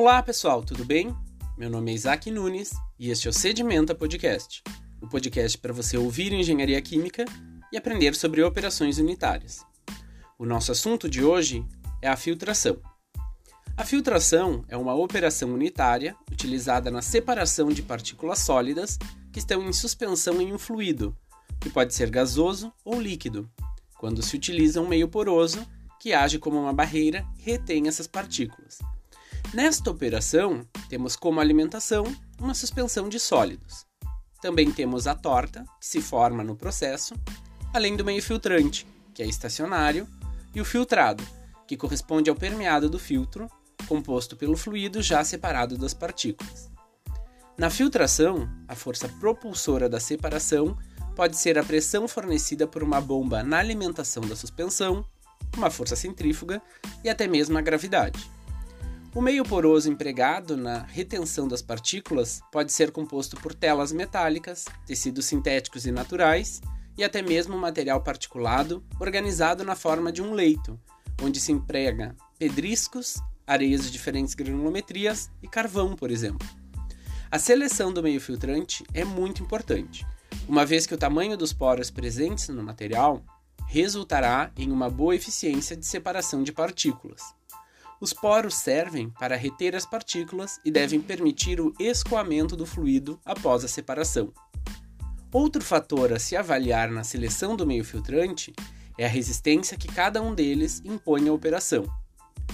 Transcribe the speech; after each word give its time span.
Olá 0.00 0.22
pessoal, 0.22 0.62
tudo 0.62 0.84
bem? 0.84 1.12
Meu 1.56 1.68
nome 1.68 1.90
é 1.90 1.94
Isaac 1.94 2.30
Nunes 2.30 2.70
e 3.00 3.10
este 3.10 3.26
é 3.26 3.30
o 3.30 3.32
Sedimenta 3.32 3.96
Podcast, 3.96 4.62
o 5.02 5.08
podcast 5.08 5.58
para 5.58 5.72
você 5.72 5.98
ouvir 5.98 6.32
engenharia 6.32 6.80
química 6.80 7.24
e 7.72 7.76
aprender 7.76 8.14
sobre 8.14 8.40
operações 8.44 8.98
unitárias. 8.98 9.66
O 10.38 10.46
nosso 10.46 10.70
assunto 10.70 11.08
de 11.08 11.24
hoje 11.24 11.66
é 12.00 12.08
a 12.08 12.14
filtração. 12.16 12.80
A 13.76 13.84
filtração 13.84 14.64
é 14.68 14.76
uma 14.76 14.94
operação 14.94 15.52
unitária 15.52 16.14
utilizada 16.30 16.92
na 16.92 17.02
separação 17.02 17.68
de 17.68 17.82
partículas 17.82 18.38
sólidas 18.38 18.96
que 19.32 19.40
estão 19.40 19.68
em 19.68 19.72
suspensão 19.72 20.40
em 20.40 20.52
um 20.52 20.58
fluido, 20.60 21.12
que 21.60 21.68
pode 21.68 21.92
ser 21.92 22.08
gasoso 22.08 22.72
ou 22.84 23.00
líquido, 23.00 23.50
quando 23.98 24.22
se 24.22 24.36
utiliza 24.36 24.80
um 24.80 24.86
meio 24.86 25.08
poroso 25.08 25.66
que 26.00 26.12
age 26.12 26.38
como 26.38 26.56
uma 26.56 26.72
barreira 26.72 27.26
e 27.36 27.42
retém 27.42 27.88
essas 27.88 28.06
partículas. 28.06 28.78
Nesta 29.54 29.90
operação, 29.90 30.60
temos 30.90 31.16
como 31.16 31.40
alimentação 31.40 32.04
uma 32.38 32.52
suspensão 32.52 33.08
de 33.08 33.18
sólidos. 33.18 33.86
Também 34.42 34.70
temos 34.70 35.06
a 35.06 35.14
torta, 35.14 35.64
que 35.80 35.86
se 35.86 36.02
forma 36.02 36.44
no 36.44 36.54
processo, 36.54 37.14
além 37.72 37.96
do 37.96 38.04
meio 38.04 38.22
filtrante, 38.22 38.86
que 39.14 39.22
é 39.22 39.26
estacionário, 39.26 40.06
e 40.54 40.60
o 40.60 40.64
filtrado, 40.66 41.24
que 41.66 41.78
corresponde 41.78 42.28
ao 42.28 42.36
permeado 42.36 42.90
do 42.90 42.98
filtro, 42.98 43.50
composto 43.86 44.36
pelo 44.36 44.56
fluido 44.56 45.00
já 45.00 45.24
separado 45.24 45.78
das 45.78 45.94
partículas. 45.94 46.70
Na 47.56 47.70
filtração, 47.70 48.48
a 48.68 48.74
força 48.74 49.08
propulsora 49.08 49.88
da 49.88 49.98
separação 49.98 50.76
pode 51.16 51.38
ser 51.38 51.58
a 51.58 51.64
pressão 51.64 52.06
fornecida 52.06 52.66
por 52.66 52.82
uma 52.82 53.00
bomba 53.00 53.42
na 53.42 53.58
alimentação 53.58 54.22
da 54.22 54.36
suspensão, 54.36 55.04
uma 55.56 55.70
força 55.70 55.96
centrífuga 55.96 56.60
e 57.02 57.08
até 57.08 57.26
mesmo 57.26 57.56
a 57.56 57.62
gravidade. 57.62 58.37
O 59.14 59.22
meio 59.22 59.42
poroso 59.42 59.90
empregado 59.90 60.54
na 60.54 60.82
retenção 60.82 61.48
das 61.48 61.62
partículas 61.62 62.40
pode 62.52 62.72
ser 62.72 62.92
composto 62.92 63.36
por 63.36 63.54
telas 63.54 63.90
metálicas, 63.90 64.66
tecidos 64.86 65.24
sintéticos 65.24 65.86
e 65.86 65.90
naturais 65.90 66.60
e 66.96 67.02
até 67.02 67.22
mesmo 67.22 67.56
material 67.56 68.02
particulado 68.02 68.84
organizado 69.00 69.64
na 69.64 69.74
forma 69.74 70.12
de 70.12 70.20
um 70.20 70.34
leito, 70.34 70.78
onde 71.22 71.40
se 71.40 71.50
emprega 71.50 72.14
pedriscos, 72.38 73.16
areias 73.46 73.82
de 73.82 73.90
diferentes 73.90 74.34
granulometrias 74.34 75.30
e 75.42 75.48
carvão, 75.48 75.96
por 75.96 76.10
exemplo. 76.10 76.46
A 77.30 77.38
seleção 77.38 77.92
do 77.92 78.02
meio 78.02 78.20
filtrante 78.20 78.84
é 78.92 79.04
muito 79.04 79.42
importante, 79.42 80.06
uma 80.46 80.66
vez 80.66 80.86
que 80.86 80.94
o 80.94 80.98
tamanho 80.98 81.36
dos 81.36 81.52
poros 81.52 81.90
presentes 81.90 82.48
no 82.48 82.62
material 82.62 83.24
resultará 83.66 84.50
em 84.56 84.70
uma 84.70 84.90
boa 84.90 85.16
eficiência 85.16 85.76
de 85.76 85.86
separação 85.86 86.42
de 86.42 86.52
partículas. 86.52 87.37
Os 88.00 88.12
poros 88.12 88.54
servem 88.54 89.10
para 89.10 89.36
reter 89.36 89.74
as 89.74 89.84
partículas 89.84 90.60
e 90.64 90.70
devem 90.70 91.00
permitir 91.00 91.60
o 91.60 91.74
escoamento 91.80 92.56
do 92.56 92.64
fluido 92.64 93.18
após 93.24 93.64
a 93.64 93.68
separação. 93.68 94.32
Outro 95.32 95.62
fator 95.62 96.12
a 96.12 96.18
se 96.18 96.36
avaliar 96.36 96.90
na 96.90 97.02
seleção 97.02 97.56
do 97.56 97.66
meio 97.66 97.84
filtrante 97.84 98.54
é 98.96 99.04
a 99.04 99.08
resistência 99.08 99.76
que 99.76 99.88
cada 99.88 100.22
um 100.22 100.34
deles 100.34 100.80
impõe 100.84 101.28
à 101.28 101.32
operação. 101.32 101.84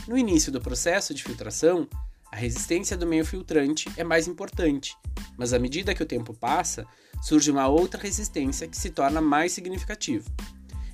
No 0.09 0.17
início 0.17 0.51
do 0.51 0.61
processo 0.61 1.15
de 1.15 1.23
filtração, 1.23 1.89
a 2.33 2.37
resistência 2.37 2.97
do 2.97 3.07
meio 3.07 3.25
filtrante 3.25 3.89
é 3.97 4.03
mais 4.03 4.27
importante, 4.27 4.97
mas 5.37 5.53
à 5.53 5.59
medida 5.59 5.95
que 5.95 6.03
o 6.03 6.07
tempo 6.07 6.35
passa, 6.35 6.87
surge 7.23 7.51
uma 7.51 7.69
outra 7.69 8.03
resistência 8.03 8.67
que 8.67 8.77
se 8.77 8.91
torna 8.91 9.21
mais 9.21 9.53
significativa. 9.53 10.29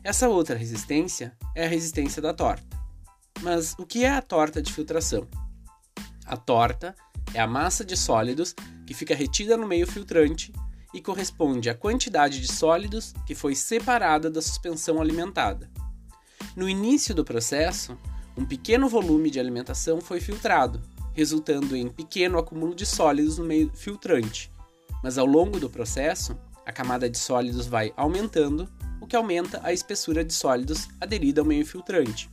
Essa 0.05 0.29
outra 0.29 0.57
resistência 0.57 1.37
é 1.55 1.65
a 1.65 1.69
resistência 1.69 2.21
da 2.21 2.35
torta. 2.35 2.80
Mas 3.43 3.75
o 3.79 3.87
que 3.87 4.05
é 4.05 4.11
a 4.11 4.23
torta 4.23 4.61
de 4.61 4.73
filtração? 4.73 5.27
A 6.27 6.37
torta 6.37 6.95
é 7.33 7.41
a 7.41 7.47
massa 7.47 7.85
de 7.85 7.97
sólidos 7.97 8.55
que 8.87 8.95
fica 8.95 9.15
retida 9.15 9.57
no 9.57 9.67
meio 9.67 9.87
filtrante 9.87 10.53
e 10.93 11.01
corresponde 11.01 11.71
à 11.71 11.75
quantidade 11.75 12.41
de 12.41 12.53
sólidos 12.53 13.15
que 13.27 13.35
foi 13.35 13.55
separada 13.55 14.31
da 14.31 14.43
suspensão 14.43 15.01
alimentada. 15.01 15.71
No 16.57 16.69
início 16.69 17.15
do 17.15 17.25
processo, 17.25 17.97
um 18.37 18.45
pequeno 18.45 18.89
volume 18.89 19.31
de 19.31 19.39
alimentação 19.39 20.01
foi 20.01 20.21
filtrado, 20.21 20.81
resultando 21.15 21.77
em 21.77 21.89
pequeno 21.89 22.39
acúmulo 22.39 22.75
de 22.75 22.85
sólidos 22.85 23.39
no 23.39 23.45
meio 23.45 23.71
filtrante. 23.75 24.51
Mas 25.03 25.17
ao 25.17 25.27
longo 25.27 25.59
do 25.59 25.71
processo, 25.71 26.37
a 26.67 26.73
camada 26.73 27.09
de 27.09 27.19
sólidos 27.19 27.67
vai 27.67 27.93
aumentando, 27.97 28.69
o 29.01 29.07
que 29.07 29.17
aumenta 29.17 29.61
a 29.63 29.73
espessura 29.73 30.25
de 30.25 30.33
sólidos 30.33 30.89
aderida 31.01 31.41
ao 31.41 31.47
meio 31.47 31.65
filtrante. 31.65 32.31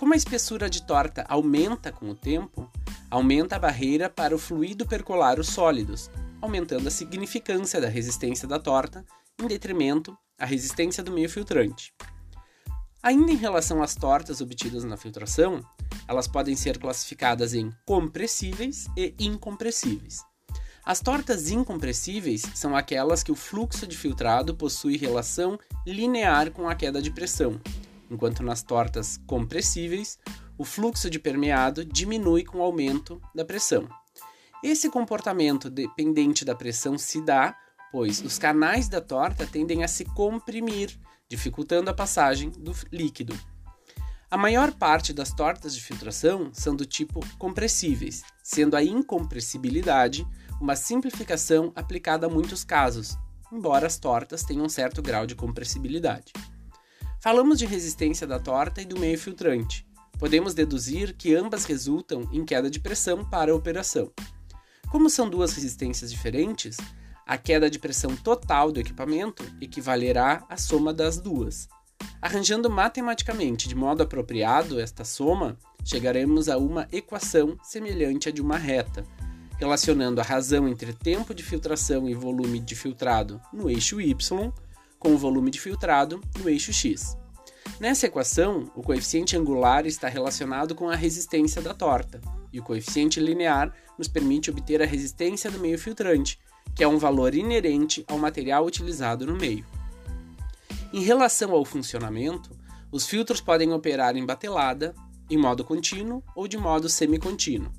Como 0.00 0.14
a 0.14 0.16
espessura 0.16 0.70
de 0.70 0.82
torta 0.82 1.26
aumenta 1.28 1.92
com 1.92 2.08
o 2.08 2.14
tempo, 2.14 2.66
aumenta 3.10 3.56
a 3.56 3.58
barreira 3.58 4.08
para 4.08 4.34
o 4.34 4.38
fluido 4.38 4.86
percolar 4.86 5.38
os 5.38 5.48
sólidos, 5.48 6.10
aumentando 6.40 6.88
a 6.88 6.90
significância 6.90 7.78
da 7.82 7.86
resistência 7.86 8.48
da 8.48 8.58
torta 8.58 9.04
em 9.38 9.46
detrimento 9.46 10.16
à 10.38 10.46
resistência 10.46 11.04
do 11.04 11.12
meio 11.12 11.28
filtrante. 11.28 11.92
Ainda 13.02 13.30
em 13.30 13.36
relação 13.36 13.82
às 13.82 13.94
tortas 13.94 14.40
obtidas 14.40 14.84
na 14.84 14.96
filtração, 14.96 15.60
elas 16.08 16.26
podem 16.26 16.56
ser 16.56 16.78
classificadas 16.78 17.52
em 17.52 17.70
compressíveis 17.84 18.86
e 18.96 19.14
incompressíveis. 19.18 20.22
As 20.82 21.00
tortas 21.00 21.50
incompressíveis 21.50 22.40
são 22.54 22.74
aquelas 22.74 23.22
que 23.22 23.30
o 23.30 23.36
fluxo 23.36 23.86
de 23.86 23.98
filtrado 23.98 24.54
possui 24.54 24.96
relação 24.96 25.58
linear 25.86 26.50
com 26.52 26.70
a 26.70 26.74
queda 26.74 27.02
de 27.02 27.10
pressão, 27.10 27.60
enquanto 28.10 28.42
nas 28.42 28.62
tortas 28.62 29.18
compressíveis, 29.26 30.18
o 30.58 30.64
fluxo 30.64 31.08
de 31.08 31.18
permeado 31.18 31.84
diminui 31.84 32.44
com 32.44 32.58
o 32.58 32.62
aumento 32.62 33.20
da 33.34 33.44
pressão. 33.44 33.88
Esse 34.62 34.90
comportamento 34.90 35.70
dependente 35.70 36.44
da 36.44 36.54
pressão 36.54 36.98
se 36.98 37.22
dá, 37.22 37.56
pois 37.90 38.20
os 38.20 38.38
canais 38.38 38.88
da 38.88 39.00
torta 39.00 39.46
tendem 39.46 39.82
a 39.82 39.88
se 39.88 40.04
comprimir, 40.04 40.98
dificultando 41.28 41.88
a 41.88 41.94
passagem 41.94 42.50
do 42.50 42.74
líquido. 42.92 43.38
A 44.30 44.36
maior 44.36 44.72
parte 44.72 45.12
das 45.12 45.32
tortas 45.32 45.74
de 45.74 45.80
filtração 45.80 46.50
são 46.52 46.76
do 46.76 46.84
tipo 46.84 47.20
compressíveis, 47.36 48.22
sendo 48.44 48.76
a 48.76 48.84
incompressibilidade 48.84 50.26
uma 50.60 50.76
simplificação 50.76 51.72
aplicada 51.74 52.26
a 52.26 52.30
muitos 52.30 52.62
casos, 52.62 53.16
embora 53.50 53.86
as 53.86 53.98
tortas 53.98 54.44
tenham 54.44 54.66
um 54.66 54.68
certo 54.68 55.00
grau 55.02 55.26
de 55.26 55.34
compressibilidade. 55.34 56.32
Falamos 57.20 57.58
de 57.58 57.66
resistência 57.66 58.26
da 58.26 58.38
torta 58.38 58.80
e 58.80 58.86
do 58.86 58.98
meio 58.98 59.18
filtrante. 59.18 59.86
Podemos 60.18 60.54
deduzir 60.54 61.12
que 61.12 61.34
ambas 61.34 61.66
resultam 61.66 62.26
em 62.32 62.46
queda 62.46 62.70
de 62.70 62.80
pressão 62.80 63.22
para 63.22 63.52
a 63.52 63.54
operação. 63.54 64.10
Como 64.90 65.10
são 65.10 65.28
duas 65.28 65.52
resistências 65.52 66.10
diferentes, 66.10 66.78
a 67.26 67.36
queda 67.36 67.68
de 67.68 67.78
pressão 67.78 68.16
total 68.16 68.72
do 68.72 68.80
equipamento 68.80 69.44
equivalerá 69.60 70.46
à 70.48 70.56
soma 70.56 70.94
das 70.94 71.20
duas. 71.20 71.68
Arranjando 72.22 72.70
matematicamente 72.70 73.68
de 73.68 73.74
modo 73.74 74.02
apropriado 74.02 74.80
esta 74.80 75.04
soma, 75.04 75.58
chegaremos 75.84 76.48
a 76.48 76.56
uma 76.56 76.88
equação 76.90 77.58
semelhante 77.62 78.30
à 78.30 78.32
de 78.32 78.40
uma 78.40 78.56
reta, 78.56 79.04
relacionando 79.58 80.22
a 80.22 80.24
razão 80.24 80.66
entre 80.66 80.94
tempo 80.94 81.34
de 81.34 81.42
filtração 81.42 82.08
e 82.08 82.14
volume 82.14 82.60
de 82.60 82.74
filtrado 82.74 83.38
no 83.52 83.68
eixo 83.68 84.00
y 84.00 84.14
com 85.00 85.14
o 85.14 85.18
volume 85.18 85.50
de 85.50 85.58
filtrado 85.58 86.20
no 86.38 86.48
eixo 86.48 86.72
x. 86.72 87.16
Nessa 87.80 88.06
equação, 88.06 88.70
o 88.76 88.82
coeficiente 88.82 89.36
angular 89.36 89.86
está 89.86 90.06
relacionado 90.06 90.74
com 90.74 90.90
a 90.90 90.94
resistência 90.94 91.62
da 91.62 91.72
torta, 91.72 92.20
e 92.52 92.60
o 92.60 92.62
coeficiente 92.62 93.18
linear 93.18 93.74
nos 93.98 94.06
permite 94.06 94.50
obter 94.50 94.82
a 94.82 94.86
resistência 94.86 95.50
do 95.50 95.58
meio 95.58 95.78
filtrante, 95.78 96.38
que 96.74 96.84
é 96.84 96.88
um 96.88 96.98
valor 96.98 97.34
inerente 97.34 98.04
ao 98.06 98.18
material 98.18 98.66
utilizado 98.66 99.26
no 99.26 99.36
meio. 99.36 99.64
Em 100.92 101.02
relação 101.02 101.52
ao 101.52 101.64
funcionamento, 101.64 102.50
os 102.92 103.06
filtros 103.06 103.40
podem 103.40 103.72
operar 103.72 104.16
em 104.16 104.26
batelada, 104.26 104.94
em 105.30 105.38
modo 105.38 105.64
contínuo 105.64 106.22
ou 106.34 106.46
de 106.46 106.58
modo 106.58 106.88
semicontínuo. 106.88 107.72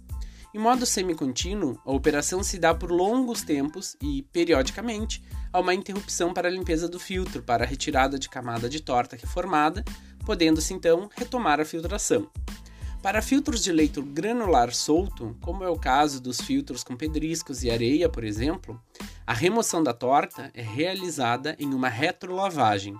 Em 0.53 0.59
modo 0.59 0.85
semicontínuo, 0.85 1.79
a 1.85 1.91
operação 1.91 2.43
se 2.43 2.59
dá 2.59 2.75
por 2.75 2.91
longos 2.91 3.41
tempos 3.41 3.95
e, 4.01 4.23
periodicamente, 4.33 5.23
há 5.51 5.59
uma 5.61 5.73
interrupção 5.73 6.33
para 6.33 6.49
a 6.49 6.51
limpeza 6.51 6.89
do 6.89 6.99
filtro 6.99 7.41
para 7.41 7.63
a 7.63 7.67
retirada 7.67 8.19
de 8.19 8.27
camada 8.27 8.67
de 8.67 8.81
torta 8.81 9.15
reformada, 9.15 9.81
podendo-se 10.25 10.73
então 10.73 11.09
retomar 11.15 11.61
a 11.61 11.65
filtração. 11.65 12.29
Para 13.01 13.21
filtros 13.21 13.63
de 13.63 13.71
leito 13.71 14.03
granular 14.03 14.73
solto, 14.75 15.37
como 15.39 15.63
é 15.63 15.69
o 15.69 15.79
caso 15.79 16.21
dos 16.21 16.41
filtros 16.41 16.83
com 16.83 16.97
pedriscos 16.97 17.63
e 17.63 17.71
areia, 17.71 18.09
por 18.09 18.25
exemplo, 18.25 18.79
a 19.25 19.33
remoção 19.33 19.81
da 19.81 19.93
torta 19.93 20.51
é 20.53 20.61
realizada 20.61 21.55
em 21.57 21.73
uma 21.73 21.87
retrolavagem, 21.87 22.93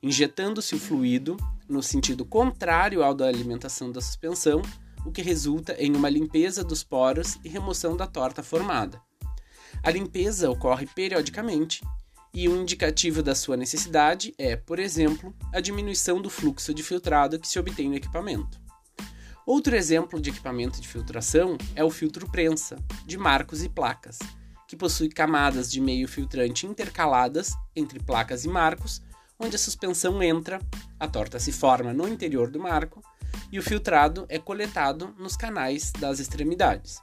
injetando-se 0.00 0.76
o 0.76 0.78
fluido 0.78 1.36
no 1.68 1.82
sentido 1.82 2.24
contrário 2.24 3.02
ao 3.02 3.12
da 3.12 3.26
alimentação 3.26 3.90
da 3.90 4.00
suspensão 4.00 4.62
o 5.04 5.12
que 5.12 5.22
resulta 5.22 5.74
em 5.78 5.94
uma 5.94 6.08
limpeza 6.08 6.62
dos 6.62 6.82
poros 6.82 7.38
e 7.44 7.48
remoção 7.48 7.96
da 7.96 8.06
torta 8.06 8.42
formada. 8.42 9.00
A 9.82 9.90
limpeza 9.90 10.50
ocorre 10.50 10.86
periodicamente 10.86 11.82
e 12.34 12.48
um 12.48 12.62
indicativo 12.62 13.22
da 13.22 13.34
sua 13.34 13.56
necessidade 13.56 14.34
é, 14.38 14.56
por 14.56 14.78
exemplo, 14.78 15.34
a 15.52 15.60
diminuição 15.60 16.20
do 16.20 16.30
fluxo 16.30 16.72
de 16.72 16.82
filtrado 16.82 17.38
que 17.38 17.48
se 17.48 17.58
obtém 17.58 17.88
no 17.88 17.96
equipamento. 17.96 18.60
Outro 19.44 19.74
exemplo 19.74 20.20
de 20.20 20.30
equipamento 20.30 20.80
de 20.80 20.88
filtração 20.88 21.58
é 21.74 21.82
o 21.82 21.90
filtro 21.90 22.30
prensa, 22.30 22.78
de 23.04 23.18
marcos 23.18 23.62
e 23.62 23.68
placas, 23.68 24.18
que 24.68 24.76
possui 24.76 25.08
camadas 25.08 25.70
de 25.70 25.80
meio 25.80 26.06
filtrante 26.06 26.66
intercaladas 26.66 27.52
entre 27.74 27.98
placas 27.98 28.44
e 28.44 28.48
marcos, 28.48 29.02
onde 29.38 29.56
a 29.56 29.58
suspensão 29.58 30.22
entra, 30.22 30.60
a 30.98 31.08
torta 31.08 31.40
se 31.40 31.50
forma 31.50 31.92
no 31.92 32.06
interior 32.06 32.48
do 32.48 32.60
marco 32.60 33.02
e 33.52 33.58
o 33.58 33.62
filtrado 33.62 34.24
é 34.30 34.38
coletado 34.38 35.14
nos 35.18 35.36
canais 35.36 35.92
das 35.92 36.18
extremidades. 36.18 36.98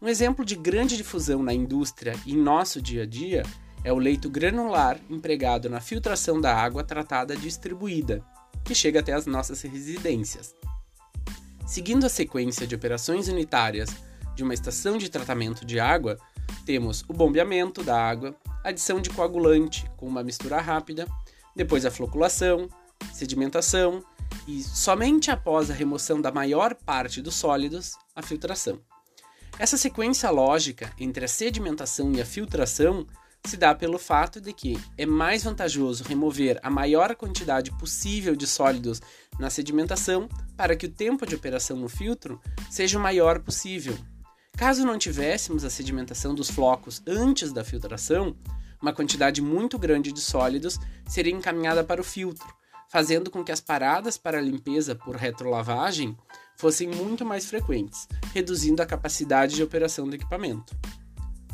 Um 0.00 0.08
exemplo 0.08 0.44
de 0.44 0.54
grande 0.54 0.96
difusão 0.96 1.42
na 1.42 1.54
indústria 1.54 2.14
e 2.26 2.34
em 2.34 2.36
nosso 2.36 2.80
dia 2.82 3.04
a 3.04 3.06
dia 3.06 3.42
é 3.82 3.90
o 3.90 3.98
leito 3.98 4.28
granular 4.28 5.00
empregado 5.08 5.70
na 5.70 5.80
filtração 5.80 6.38
da 6.38 6.54
água 6.54 6.84
tratada 6.84 7.34
distribuída, 7.34 8.22
que 8.62 8.74
chega 8.74 9.00
até 9.00 9.14
as 9.14 9.24
nossas 9.24 9.62
residências. 9.62 10.54
Seguindo 11.66 12.04
a 12.04 12.10
sequência 12.10 12.66
de 12.66 12.74
operações 12.74 13.28
unitárias 13.28 13.88
de 14.34 14.42
uma 14.42 14.52
estação 14.52 14.98
de 14.98 15.08
tratamento 15.08 15.64
de 15.64 15.80
água, 15.80 16.18
temos 16.66 17.04
o 17.08 17.12
bombeamento 17.12 17.82
da 17.82 17.98
água, 17.98 18.34
adição 18.62 19.00
de 19.00 19.08
coagulante 19.08 19.90
com 19.96 20.06
uma 20.06 20.22
mistura 20.22 20.60
rápida, 20.60 21.06
depois 21.56 21.86
a 21.86 21.90
floculação, 21.90 22.68
sedimentação 23.12 24.04
e, 24.46 24.62
somente 24.62 25.30
após 25.30 25.70
a 25.70 25.74
remoção 25.74 26.20
da 26.20 26.32
maior 26.32 26.74
parte 26.74 27.20
dos 27.20 27.34
sólidos, 27.34 27.94
a 28.14 28.22
filtração. 28.22 28.80
Essa 29.58 29.76
sequência 29.76 30.30
lógica 30.30 30.92
entre 30.98 31.24
a 31.24 31.28
sedimentação 31.28 32.12
e 32.12 32.20
a 32.20 32.24
filtração 32.24 33.06
se 33.44 33.56
dá 33.56 33.74
pelo 33.74 33.98
fato 33.98 34.40
de 34.40 34.52
que 34.52 34.78
é 34.98 35.06
mais 35.06 35.44
vantajoso 35.44 36.04
remover 36.04 36.58
a 36.62 36.70
maior 36.70 37.14
quantidade 37.14 37.70
possível 37.72 38.36
de 38.36 38.46
sólidos 38.46 39.00
na 39.38 39.48
sedimentação 39.48 40.28
para 40.56 40.76
que 40.76 40.86
o 40.86 40.90
tempo 40.90 41.26
de 41.26 41.34
operação 41.34 41.76
no 41.76 41.88
filtro 41.88 42.40
seja 42.70 42.98
o 42.98 43.02
maior 43.02 43.40
possível. 43.40 43.96
Caso 44.56 44.84
não 44.84 44.98
tivéssemos 44.98 45.64
a 45.64 45.70
sedimentação 45.70 46.34
dos 46.34 46.50
flocos 46.50 47.02
antes 47.06 47.52
da 47.52 47.64
filtração, 47.64 48.36
uma 48.80 48.92
quantidade 48.92 49.40
muito 49.40 49.78
grande 49.78 50.12
de 50.12 50.20
sólidos 50.20 50.78
seria 51.06 51.32
encaminhada 51.32 51.82
para 51.82 52.00
o 52.00 52.04
filtro, 52.04 52.46
fazendo 52.90 53.30
com 53.30 53.44
que 53.44 53.52
as 53.52 53.60
paradas 53.60 54.18
para 54.18 54.40
limpeza 54.40 54.96
por 54.96 55.14
retrolavagem 55.14 56.16
fossem 56.56 56.88
muito 56.88 57.24
mais 57.24 57.46
frequentes, 57.46 58.08
reduzindo 58.34 58.82
a 58.82 58.86
capacidade 58.86 59.54
de 59.54 59.62
operação 59.62 60.08
do 60.08 60.16
equipamento. 60.16 60.76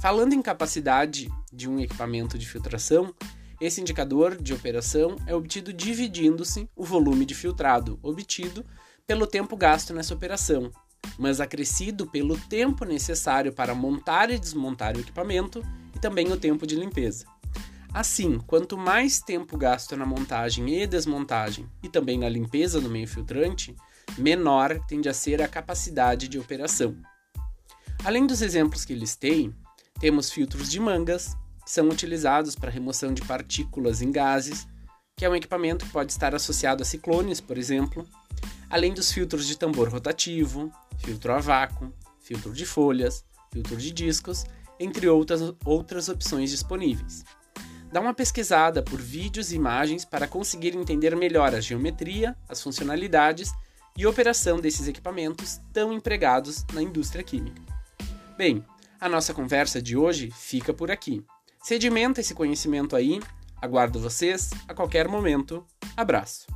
Falando 0.00 0.32
em 0.32 0.40
capacidade 0.40 1.30
de 1.52 1.68
um 1.68 1.78
equipamento 1.78 2.38
de 2.38 2.48
filtração, 2.48 3.14
esse 3.60 3.80
indicador 3.80 4.40
de 4.40 4.54
operação 4.54 5.16
é 5.26 5.34
obtido 5.34 5.72
dividindo-se 5.72 6.68
o 6.74 6.84
volume 6.84 7.26
de 7.26 7.34
filtrado 7.34 7.98
obtido 8.02 8.64
pelo 9.06 9.26
tempo 9.26 9.56
gasto 9.56 9.92
nessa 9.92 10.14
operação, 10.14 10.70
mas 11.18 11.38
acrescido 11.38 12.06
pelo 12.06 12.38
tempo 12.38 12.84
necessário 12.84 13.52
para 13.52 13.74
montar 13.74 14.30
e 14.30 14.38
desmontar 14.38 14.96
o 14.96 15.00
equipamento 15.00 15.62
e 15.94 15.98
também 15.98 16.32
o 16.32 16.36
tempo 16.36 16.66
de 16.66 16.76
limpeza. 16.76 17.26
Assim, 17.92 18.38
quanto 18.38 18.76
mais 18.76 19.20
tempo 19.20 19.56
gasto 19.56 19.96
na 19.96 20.04
montagem 20.04 20.82
e 20.82 20.86
desmontagem 20.86 21.68
e 21.82 21.88
também 21.88 22.18
na 22.18 22.28
limpeza 22.28 22.80
do 22.80 22.90
meio 22.90 23.08
filtrante, 23.08 23.74
menor 24.18 24.78
tende 24.86 25.08
a 25.08 25.14
ser 25.14 25.40
a 25.40 25.48
capacidade 25.48 26.28
de 26.28 26.38
operação. 26.38 26.96
Além 28.04 28.26
dos 28.26 28.42
exemplos 28.42 28.84
que 28.84 28.94
listei, 28.94 29.52
temos 29.98 30.30
filtros 30.30 30.70
de 30.70 30.78
mangas, 30.78 31.36
que 31.64 31.70
são 31.70 31.88
utilizados 31.88 32.54
para 32.54 32.70
remoção 32.70 33.12
de 33.12 33.22
partículas 33.22 34.02
em 34.02 34.12
gases, 34.12 34.68
que 35.16 35.24
é 35.24 35.30
um 35.30 35.34
equipamento 35.34 35.84
que 35.86 35.90
pode 35.90 36.12
estar 36.12 36.34
associado 36.34 36.82
a 36.82 36.86
ciclones, 36.86 37.40
por 37.40 37.56
exemplo, 37.56 38.06
além 38.68 38.92
dos 38.92 39.10
filtros 39.10 39.46
de 39.46 39.56
tambor 39.56 39.88
rotativo, 39.88 40.70
filtro 40.98 41.32
a 41.32 41.40
vácuo, 41.40 41.92
filtro 42.20 42.52
de 42.52 42.66
folhas, 42.66 43.24
filtro 43.52 43.76
de 43.76 43.90
discos, 43.90 44.44
entre 44.78 45.08
outras, 45.08 45.54
outras 45.64 46.08
opções 46.08 46.50
disponíveis. 46.50 47.24
Dá 47.92 48.00
uma 48.00 48.14
pesquisada 48.14 48.82
por 48.82 49.00
vídeos 49.00 49.52
e 49.52 49.56
imagens 49.56 50.04
para 50.04 50.26
conseguir 50.26 50.74
entender 50.74 51.14
melhor 51.16 51.54
a 51.54 51.60
geometria, 51.60 52.36
as 52.48 52.62
funcionalidades 52.62 53.50
e 53.96 54.06
operação 54.06 54.60
desses 54.60 54.86
equipamentos 54.86 55.60
tão 55.72 55.92
empregados 55.92 56.64
na 56.72 56.82
indústria 56.82 57.24
química. 57.24 57.62
Bem, 58.36 58.64
a 59.00 59.08
nossa 59.08 59.32
conversa 59.32 59.80
de 59.80 59.96
hoje 59.96 60.30
fica 60.30 60.72
por 60.74 60.90
aqui. 60.90 61.24
Sedimenta 61.62 62.20
esse 62.20 62.34
conhecimento 62.34 62.94
aí. 62.94 63.20
Aguardo 63.60 63.98
vocês 63.98 64.50
a 64.68 64.74
qualquer 64.74 65.08
momento. 65.08 65.66
Abraço. 65.96 66.55